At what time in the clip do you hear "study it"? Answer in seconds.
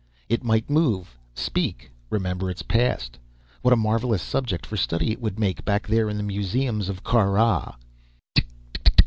4.75-5.21